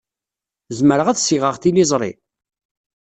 Zemreɣ 0.77 1.07
ad 1.09 1.17
ssiɣeɣ 1.19 1.55
tiliẓri? 1.61 2.11